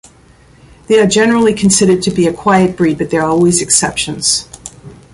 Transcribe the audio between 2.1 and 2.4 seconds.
a